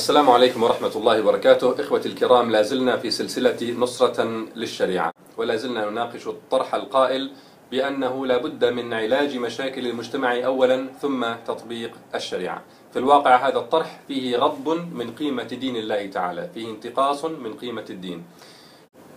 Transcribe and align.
السلام 0.00 0.30
عليكم 0.30 0.62
ورحمة 0.62 0.92
الله 0.96 1.20
وبركاته 1.20 1.68
إخوتي 1.80 2.08
الكرام 2.08 2.50
لا 2.50 2.62
زلنا 2.62 2.96
في 2.96 3.10
سلسلة 3.10 3.74
نصرة 3.78 4.24
للشريعة 4.56 5.12
ولا 5.36 5.56
زلنا 5.56 5.90
نناقش 5.90 6.26
الطرح 6.26 6.74
القائل 6.74 7.30
بأنه 7.70 8.26
لا 8.26 8.36
بد 8.36 8.64
من 8.64 8.92
علاج 8.92 9.36
مشاكل 9.36 9.86
المجتمع 9.86 10.34
أولا 10.44 10.86
ثم 11.02 11.26
تطبيق 11.46 11.92
الشريعة 12.14 12.62
في 12.92 12.98
الواقع 12.98 13.48
هذا 13.48 13.58
الطرح 13.58 14.00
فيه 14.08 14.36
غض 14.36 14.68
من 14.94 15.10
قيمة 15.14 15.42
دين 15.64 15.76
الله 15.76 16.06
تعالى 16.06 16.50
فيه 16.54 16.70
انتقاص 16.70 17.24
من 17.24 17.54
قيمة 17.54 17.84
الدين 17.90 18.22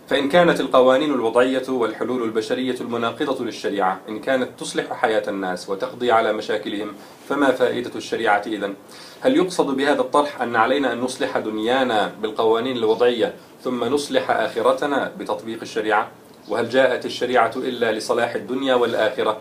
فإن 0.08 0.28
كانت 0.28 0.60
القوانين 0.60 1.14
الوضعية 1.14 1.62
والحلول 1.68 2.22
البشرية 2.22 2.76
المناقضة 2.80 3.44
للشريعة 3.44 4.00
إن 4.08 4.20
كانت 4.20 4.48
تصلح 4.60 4.92
حياة 4.92 5.22
الناس 5.28 5.70
وتقضي 5.70 6.12
على 6.12 6.32
مشاكلهم 6.32 6.88
فما 7.28 7.50
فائدة 7.52 7.90
الشريعة 7.96 8.42
إذن؟ 8.46 8.74
هل 9.20 9.36
يقصد 9.36 9.76
بهذا 9.76 10.00
الطرح 10.00 10.42
أن 10.42 10.56
علينا 10.56 10.92
أن 10.92 11.00
نصلح 11.00 11.38
دنيانا 11.38 12.12
بالقوانين 12.22 12.76
الوضعية 12.76 13.34
ثم 13.62 13.84
نصلح 13.84 14.30
آخرتنا 14.30 15.12
بتطبيق 15.18 15.58
الشريعة؟ 15.62 16.10
وهل 16.48 16.68
جاءت 16.68 17.06
الشريعة 17.06 17.52
إلا 17.56 17.92
لصلاح 17.92 18.34
الدنيا 18.34 18.74
والآخرة؟ 18.74 19.36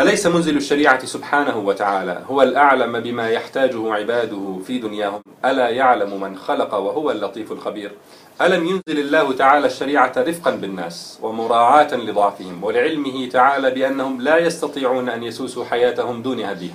أليس 0.00 0.26
منزل 0.26 0.56
الشريعة 0.56 1.04
سبحانه 1.06 1.56
وتعالى 1.58 2.22
هو 2.30 2.42
الأعلم 2.42 3.00
بما 3.00 3.30
يحتاجه 3.30 3.94
عباده 3.94 4.58
في 4.66 4.78
دنياهم 4.78 5.20
ألا 5.44 5.68
يعلم 5.68 6.20
من 6.20 6.36
خلق 6.36 6.74
وهو 6.74 7.10
اللطيف 7.10 7.52
الخبير 7.52 7.92
ألم 8.40 8.66
ينزل 8.66 9.00
الله 9.00 9.32
تعالى 9.32 9.66
الشريعة 9.66 10.12
رفقا 10.18 10.50
بالناس 10.50 11.18
ومراعاة 11.22 11.94
لضعفهم 11.94 12.64
ولعلمه 12.64 13.26
تعالى 13.28 13.70
بأنهم 13.70 14.20
لا 14.22 14.38
يستطيعون 14.38 15.08
أن 15.08 15.22
يسوسوا 15.22 15.64
حياتهم 15.64 16.22
دون 16.22 16.40
هديه 16.40 16.74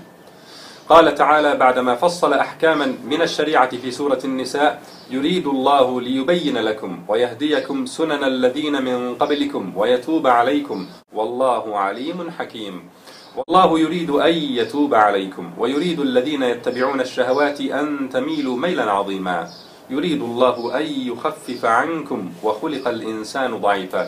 قال 0.90 1.16
تعالى 1.16 1.56
بعدما 1.56 1.96
فصل 1.96 2.34
أحكاما 2.34 2.94
من 3.06 3.22
الشريعة 3.22 3.70
في 3.78 3.92
سورة 3.92 4.20
النساء 4.26 4.82
يريد 5.12 5.48
الله 5.48 6.02
ليبين 6.02 6.58
لكم 6.58 7.04
ويهديكم 7.08 7.86
سنن 7.86 8.24
الذين 8.24 8.82
من 8.84 9.16
قبلكم 9.16 9.78
ويتوب 9.78 10.28
عليكم 10.28 10.86
والله 11.14 11.78
عليم 11.78 12.32
حكيم 12.40 12.82
والله 13.38 13.80
يريد 13.80 14.10
أن 14.10 14.34
يتوب 14.34 14.96
عليكم 14.96 15.52
ويريد 15.58 16.00
الذين 16.00 16.44
يتبعون 16.44 17.02
الشهوات 17.02 17.62
أن 17.62 18.10
تميلوا 18.14 18.58
ميلا 18.58 18.92
عظيما 18.92 19.48
يريد 19.90 20.22
الله 20.22 20.78
أن 20.80 20.86
يخفف 20.86 21.66
عنكم 21.66 22.32
وخلق 22.44 22.88
الإنسان 22.88 23.58
ضعيفا 23.58 24.08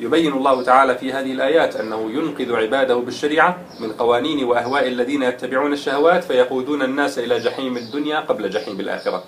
يبين 0.00 0.32
الله 0.32 0.62
تعالى 0.62 0.94
في 0.98 1.12
هذه 1.12 1.32
الآيات 1.32 1.76
أنه 1.76 2.10
ينقذ 2.10 2.52
عباده 2.54 2.94
بالشريعة 2.96 3.56
من 3.80 3.92
قوانين 3.92 4.44
وأهواء 4.44 4.86
الذين 4.88 5.22
يتبعون 5.22 5.72
الشهوات 5.72 6.24
فيقودون 6.24 6.82
الناس 6.82 7.18
إلى 7.18 7.38
جحيم 7.38 7.76
الدنيا 7.76 8.20
قبل 8.20 8.50
جحيم 8.50 8.80
الآخرة 8.80 9.22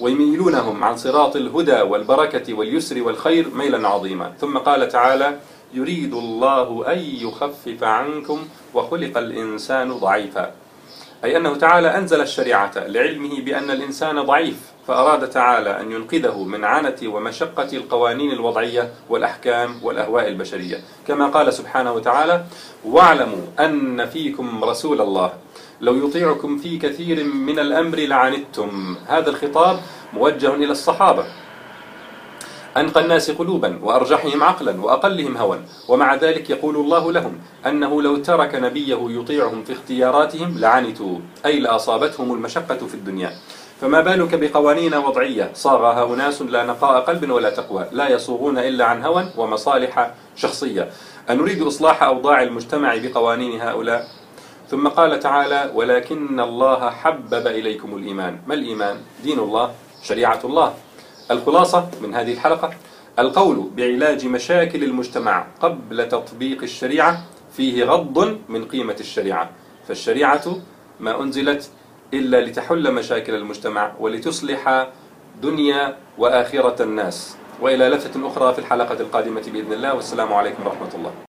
ويميلونهم 0.00 0.84
عن 0.84 0.96
صراط 0.96 1.36
الهدى 1.36 1.80
والبركة 1.82 2.54
واليسر 2.54 3.02
والخير 3.02 3.48
ميلا 3.54 3.88
عظيما 3.88 4.32
ثم 4.40 4.58
قال 4.58 4.88
تعالى 4.88 5.38
يريد 5.74 6.14
الله 6.14 6.92
أن 6.92 6.98
يخفف 6.98 7.84
عنكم 7.84 8.38
وخلق 8.74 9.18
الإنسان 9.18 9.92
ضعيفا 9.92 10.52
أي 11.24 11.36
أنه 11.36 11.54
تعالى 11.56 11.96
أنزل 11.98 12.20
الشريعة 12.20 12.70
لعلمه 12.76 13.40
بأن 13.40 13.70
الإنسان 13.70 14.22
ضعيف 14.22 14.56
فأراد 14.88 15.30
تعالى 15.30 15.80
أن 15.80 15.92
ينقذه 15.92 16.42
من 16.44 16.64
عنة 16.64 16.96
ومشقة 17.04 17.68
القوانين 17.72 18.32
الوضعية 18.32 18.90
والأحكام 19.08 19.74
والأهواء 19.82 20.28
البشرية 20.28 20.80
كما 21.08 21.26
قال 21.26 21.52
سبحانه 21.52 21.92
وتعالى 21.92 22.44
واعلموا 22.84 23.42
أن 23.60 24.06
فيكم 24.06 24.64
رسول 24.64 25.00
الله 25.00 25.32
لو 25.80 26.06
يطيعكم 26.08 26.58
في 26.58 26.78
كثير 26.78 27.24
من 27.24 27.58
الأمر 27.58 27.98
لعنتم 27.98 28.96
هذا 29.06 29.30
الخطاب 29.30 29.80
موجه 30.12 30.54
إلى 30.54 30.72
الصحابة 30.72 31.24
أنقى 32.80 33.00
الناس 33.00 33.30
قلوبا 33.30 33.78
وأرجحهم 33.82 34.42
عقلا 34.42 34.80
وأقلهم 34.80 35.36
هوا 35.36 35.56
ومع 35.88 36.14
ذلك 36.14 36.50
يقول 36.50 36.76
الله 36.76 37.12
لهم 37.12 37.38
أنه 37.66 38.02
لو 38.02 38.16
ترك 38.16 38.54
نبيه 38.54 38.98
يطيعهم 39.02 39.64
في 39.64 39.72
اختياراتهم 39.72 40.58
لعنتوا 40.58 41.18
أي 41.46 41.58
لأصابتهم 41.60 42.32
المشقة 42.32 42.78
في 42.86 42.94
الدنيا 42.94 43.30
فما 43.80 44.00
بالك 44.00 44.34
بقوانين 44.34 44.94
وضعية 44.94 45.50
صاغها 45.54 46.14
أناس 46.14 46.42
لا 46.42 46.64
نقاء 46.64 47.00
قلب 47.00 47.30
ولا 47.30 47.50
تقوى 47.50 47.86
لا 47.92 48.08
يصوغون 48.08 48.58
إلا 48.58 48.84
عن 48.84 49.02
هوى 49.04 49.24
ومصالح 49.36 50.10
شخصية 50.36 50.90
أنريد 51.30 51.62
إصلاح 51.62 52.02
أوضاع 52.02 52.42
المجتمع 52.42 52.96
بقوانين 52.96 53.60
هؤلاء 53.60 54.06
ثم 54.70 54.88
قال 54.88 55.20
تعالى 55.20 55.70
ولكن 55.74 56.40
الله 56.40 56.90
حبب 56.90 57.34
إليكم 57.46 57.96
الإيمان 57.96 58.38
ما 58.46 58.54
الإيمان؟ 58.54 58.96
دين 59.24 59.38
الله 59.38 59.70
شريعة 60.02 60.40
الله 60.44 60.74
الخلاصة 61.30 61.90
من 62.02 62.14
هذه 62.14 62.32
الحلقة 62.32 62.70
القول 63.18 63.70
بعلاج 63.76 64.26
مشاكل 64.26 64.84
المجتمع 64.84 65.46
قبل 65.60 66.08
تطبيق 66.08 66.62
الشريعة 66.62 67.24
فيه 67.56 67.84
غض 67.84 68.38
من 68.48 68.64
قيمة 68.64 68.96
الشريعة 69.00 69.50
فالشريعة 69.88 70.56
ما 71.00 71.22
أنزلت 71.22 71.70
إلا 72.14 72.40
لتحل 72.44 72.92
مشاكل 72.94 73.34
المجتمع 73.34 73.92
ولتصلح 74.00 74.88
دنيا 75.42 75.96
وآخرة 76.18 76.82
الناس 76.82 77.36
وإلى 77.60 77.88
لفتة 77.88 78.26
أخرى 78.28 78.52
في 78.52 78.58
الحلقة 78.58 79.00
القادمة 79.00 79.42
بإذن 79.52 79.72
الله 79.72 79.94
والسلام 79.94 80.32
عليكم 80.32 80.66
ورحمة 80.66 80.94
الله 80.94 81.27